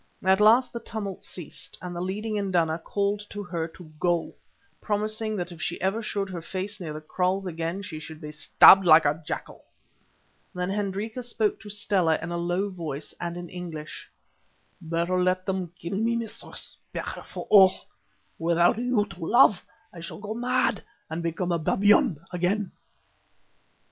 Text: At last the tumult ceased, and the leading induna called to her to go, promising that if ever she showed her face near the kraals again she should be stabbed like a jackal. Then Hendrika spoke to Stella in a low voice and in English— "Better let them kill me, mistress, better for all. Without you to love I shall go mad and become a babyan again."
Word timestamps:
At 0.25 0.41
last 0.41 0.73
the 0.73 0.79
tumult 0.79 1.23
ceased, 1.23 1.77
and 1.79 1.95
the 1.95 2.01
leading 2.01 2.35
induna 2.35 2.79
called 2.79 3.19
to 3.29 3.43
her 3.43 3.67
to 3.67 3.83
go, 3.99 4.33
promising 4.81 5.35
that 5.35 5.51
if 5.51 5.61
ever 5.79 6.01
she 6.01 6.09
showed 6.09 6.29
her 6.31 6.41
face 6.41 6.79
near 6.79 6.91
the 6.91 7.01
kraals 7.01 7.45
again 7.45 7.83
she 7.83 7.99
should 7.99 8.19
be 8.19 8.31
stabbed 8.31 8.83
like 8.83 9.05
a 9.05 9.21
jackal. 9.23 9.63
Then 10.55 10.71
Hendrika 10.71 11.21
spoke 11.21 11.59
to 11.59 11.69
Stella 11.69 12.17
in 12.19 12.31
a 12.31 12.37
low 12.37 12.69
voice 12.71 13.13
and 13.21 13.37
in 13.37 13.47
English— 13.47 14.09
"Better 14.81 15.21
let 15.21 15.45
them 15.45 15.71
kill 15.77 15.97
me, 15.97 16.15
mistress, 16.15 16.77
better 16.91 17.21
for 17.21 17.45
all. 17.51 17.71
Without 18.39 18.79
you 18.79 19.05
to 19.05 19.23
love 19.23 19.63
I 19.93 19.99
shall 19.99 20.17
go 20.17 20.33
mad 20.33 20.81
and 21.11 21.21
become 21.21 21.51
a 21.51 21.59
babyan 21.59 22.25
again." 22.31 22.71